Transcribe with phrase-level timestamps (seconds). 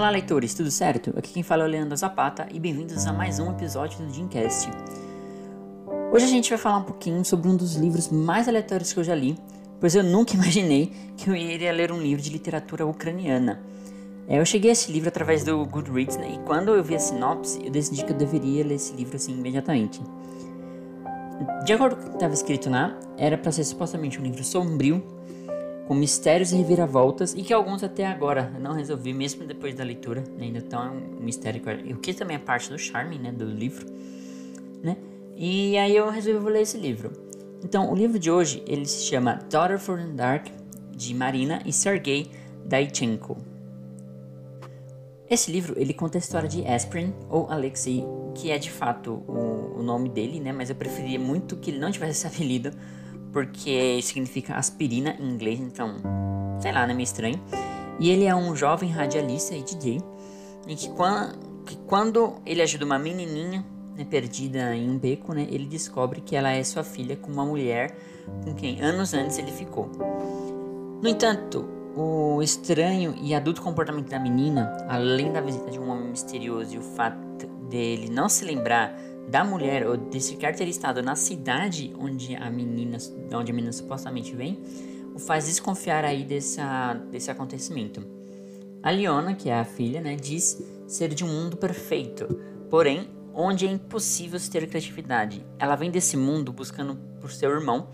[0.00, 1.12] Olá, leitores, tudo certo?
[1.14, 4.70] Aqui quem fala é o Leandro Zapata e bem-vindos a mais um episódio do Dreamcast.
[6.10, 9.04] Hoje a gente vai falar um pouquinho sobre um dos livros mais aleatórios que eu
[9.04, 9.36] já li,
[9.78, 13.60] pois eu nunca imaginei que eu iria ler um livro de literatura ucraniana.
[14.26, 16.98] É, eu cheguei a esse livro através do Goodreads né, e quando eu vi a
[16.98, 20.00] sinopse, eu decidi que eu deveria ler esse livro assim imediatamente.
[21.66, 25.04] De acordo com o que estava escrito lá, era para ser supostamente um livro sombrio,
[25.90, 30.20] com mistérios e reviravoltas, e que alguns até agora não resolvi, mesmo depois da leitura,
[30.38, 31.60] né, ainda estão um mistério,
[31.92, 33.86] o que também é parte do charme né, do livro.
[34.84, 34.96] Né?
[35.36, 37.10] E aí eu resolvi ler esse livro.
[37.64, 40.46] Então, o livro de hoje ele se chama Daughter from the Dark,
[40.94, 42.30] de Marina e Sergei
[42.64, 43.36] Daichenko.
[45.28, 48.04] Esse livro ele conta a história de Aspirin ou Alexei,
[48.36, 50.52] que é de fato o, o, nome dele, né?
[50.52, 52.70] Mas eu preferia muito que ele não tivesse esse apelido,
[53.32, 55.96] porque significa aspirina em inglês, então
[56.60, 56.94] sei lá, né?
[56.94, 57.40] Meio estranho.
[57.98, 60.00] E ele é um jovem radialista e DJ,
[60.66, 63.64] em que quando, que quando ele ajuda uma menininha
[63.96, 65.46] né, perdida em um beco, né?
[65.50, 67.96] Ele descobre que ela é sua filha com uma mulher
[68.44, 69.90] com quem anos antes ele ficou.
[71.02, 76.10] No entanto, o estranho e adulto comportamento da menina, além da visita de um homem
[76.10, 78.94] misterioso e o fato dele não se lembrar
[79.28, 82.98] da mulher ou de sequer ter estado na cidade onde a menina,
[83.32, 84.60] onde a menina supostamente vem,
[85.14, 88.02] o faz desconfiar aí dessa, desse acontecimento.
[88.82, 92.26] A Leona, que é a filha, né, diz ser de um mundo perfeito,
[92.70, 95.44] porém onde é impossível ter criatividade.
[95.58, 97.88] Ela vem desse mundo buscando por seu irmão,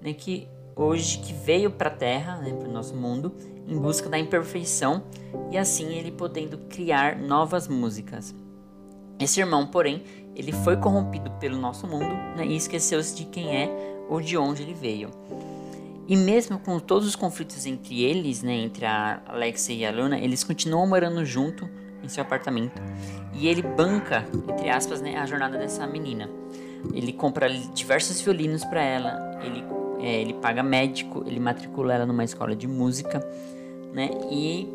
[0.00, 3.34] né, que hoje que veio para a Terra, né, para o nosso mundo,
[3.66, 5.04] em busca da imperfeição
[5.50, 8.34] e assim ele podendo criar novas músicas.
[9.18, 10.02] Esse irmão, porém,
[10.34, 13.70] ele foi corrompido pelo nosso mundo né, e esqueceu-se de quem é
[14.08, 15.10] ou de onde ele veio.
[16.08, 20.18] E mesmo com todos os conflitos entre eles, né, entre a Alexia e a Luna,
[20.18, 21.68] eles continuam morando junto
[22.02, 22.80] em seu apartamento.
[23.32, 26.28] E ele banca, entre aspas, né, a jornada dessa menina.
[26.92, 29.62] Ele compra diversos violinos para ela, ele
[30.02, 33.20] é, ele paga médico, ele matricula ela numa escola de música,
[33.92, 34.10] né?
[34.30, 34.68] E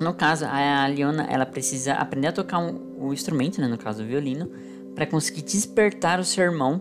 [0.00, 3.68] no caso, a Leona ela precisa aprender a tocar um, o instrumento, né?
[3.68, 4.50] No caso, o violino,
[4.94, 6.80] para conseguir despertar o seu irmão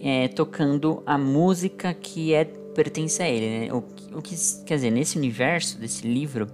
[0.00, 3.72] é, tocando a música que é pertence a ele, né?
[3.72, 3.84] O,
[4.18, 4.34] o que
[4.66, 6.48] quer dizer nesse universo desse livro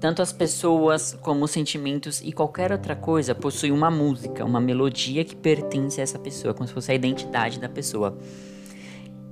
[0.00, 5.22] tanto as pessoas como os sentimentos e qualquer outra coisa possuem uma música, uma melodia
[5.24, 8.16] que pertence a essa pessoa, como se fosse a identidade da pessoa.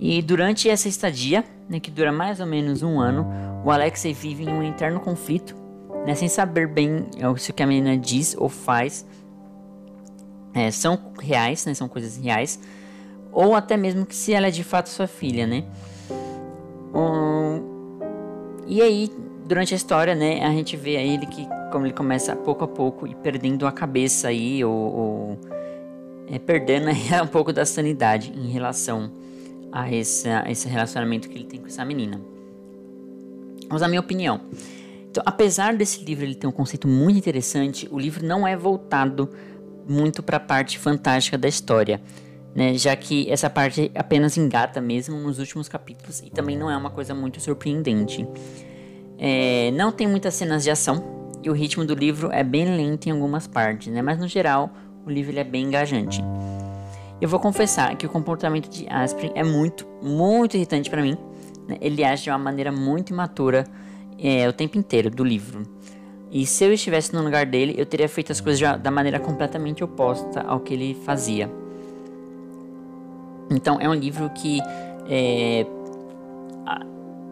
[0.01, 3.27] E durante essa estadia, né, que dura mais ou menos um ano,
[3.65, 5.57] o Alexei vive em um interno conflito,
[6.07, 9.05] né, sem saber bem é, se o que a menina diz ou faz
[10.55, 12.61] é, são reais, né, são coisas reais,
[13.33, 15.65] ou até mesmo que se ela é de fato sua filha, né.
[16.95, 17.99] Um,
[18.67, 19.11] e aí,
[19.47, 23.07] durante a história, né, a gente vê ele que como ele começa pouco a pouco
[23.07, 25.39] e perdendo a cabeça aí, ou, ou
[26.31, 29.11] é, perdendo aí um pouco da sanidade em relação
[29.73, 32.21] a esse, a esse relacionamento que ele tem com essa menina.
[33.69, 34.41] Vamos a minha opinião.
[35.11, 39.29] Então, apesar desse livro ele ter um conceito muito interessante, o livro não é voltado
[39.89, 42.01] muito para a parte fantástica da história,
[42.55, 42.75] né?
[42.75, 46.91] Já que essa parte apenas engata mesmo nos últimos capítulos e também não é uma
[46.91, 48.27] coisa muito surpreendente.
[49.19, 53.09] É, não tem muitas cenas de ação e o ritmo do livro é bem lento
[53.09, 54.03] em algumas partes, né?
[54.03, 54.71] Mas no geral
[55.07, 56.23] o livro ele é bem engajante.
[57.21, 61.17] Eu vou confessar que o comportamento de Aspirin é muito, muito irritante para mim.
[61.67, 61.77] Né?
[61.81, 63.65] Ele age de uma maneira muito imatura
[64.19, 65.63] é, o tempo inteiro do livro.
[66.31, 69.83] E se eu estivesse no lugar dele, eu teria feito as coisas da maneira completamente
[69.83, 71.51] oposta ao que ele fazia.
[73.51, 74.61] Então é um livro que
[75.09, 75.67] é,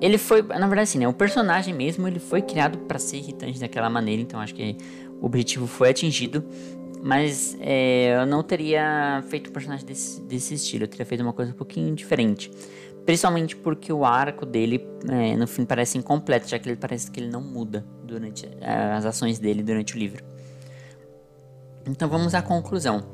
[0.00, 1.08] ele foi, na verdade, assim, né?
[1.08, 4.20] O personagem mesmo ele foi criado para ser irritante daquela maneira.
[4.20, 4.76] Então acho que
[5.20, 6.44] o objetivo foi atingido.
[7.02, 11.32] Mas é, eu não teria feito um personagem desse, desse estilo, eu teria feito uma
[11.32, 12.50] coisa um pouquinho diferente.
[13.04, 17.20] Principalmente porque o arco dele, é, no fim, parece incompleto, já que ele parece que
[17.20, 20.24] ele não muda durante é, as ações dele durante o livro.
[21.88, 23.04] Então vamos à conclusão.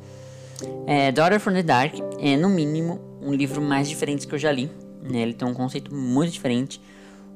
[0.86, 4.50] É, Daughter from the Dark é, no mínimo, um livro mais diferente que eu já
[4.50, 4.70] li.
[5.02, 5.20] Né?
[5.20, 6.80] Ele tem um conceito muito diferente.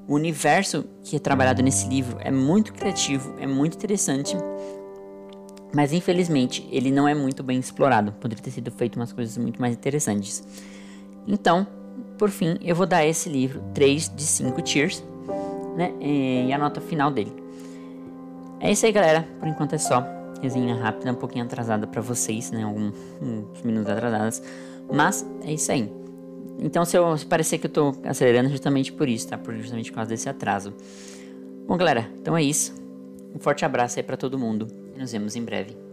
[0.09, 4.37] O universo que é trabalhado nesse livro é muito criativo, é muito interessante
[5.77, 8.11] mas infelizmente ele não é muito bem explorado.
[8.13, 10.43] Poderia ter sido feito umas coisas muito mais interessantes.
[11.29, 11.67] Então,
[12.17, 15.05] por fim, eu vou dar esse livro 3 de 5 tiers,
[15.77, 15.93] né?
[16.01, 17.31] E a nota final dele.
[18.59, 19.29] É isso aí, galera.
[19.39, 20.03] Por enquanto é só.
[20.41, 22.63] Resenha rápida, um pouquinho atrasada para vocês, né?
[22.63, 22.95] Alguns
[23.63, 24.43] minutos atrasadas.
[24.91, 25.93] Mas é isso aí.
[26.59, 29.37] Então, se eu se parecer que eu tô acelerando, justamente por isso, tá?
[29.37, 30.73] Por justamente por causa desse atraso.
[31.69, 32.75] Bom, galera, então é isso.
[33.35, 35.86] Um forte abraço aí para todo mundo nos vemos em breve.